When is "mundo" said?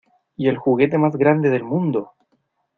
1.63-2.13